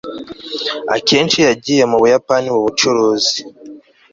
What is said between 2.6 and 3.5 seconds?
bucuruzi